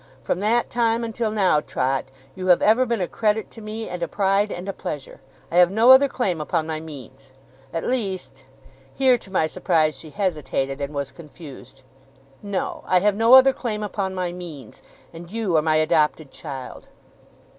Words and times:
From 0.23 0.39
that 0.39 0.71
time 0.71 1.03
until 1.03 1.29
now, 1.29 1.59
Trot, 1.61 2.05
you 2.33 2.47
have 2.47 2.63
ever 2.63 2.87
been 2.87 3.01
a 3.01 3.07
credit 3.07 3.51
to 3.51 3.61
me 3.61 3.87
and 3.87 4.01
a 4.01 4.07
pride 4.07 4.51
and 4.51 4.67
a 4.67 4.73
pleasure. 4.73 5.21
I 5.51 5.57
have 5.57 5.69
no 5.69 5.91
other 5.91 6.07
claim 6.07 6.41
upon 6.41 6.65
my 6.65 6.79
means; 6.79 7.33
at 7.71 7.83
least' 7.83 8.43
here 8.95 9.19
to 9.19 9.29
my 9.31 9.45
surprise 9.45 9.95
she 9.95 10.09
hesitated, 10.09 10.81
and 10.81 10.95
was 10.95 11.11
confused 11.11 11.83
'no, 12.41 12.83
I 12.87 12.97
have 13.01 13.15
no 13.15 13.35
other 13.35 13.53
claim 13.53 13.83
upon 13.83 14.15
my 14.15 14.31
means 14.31 14.81
and 15.13 15.31
you 15.31 15.55
are 15.55 15.61
my 15.61 15.75
adopted 15.75 16.31
child. 16.31 16.87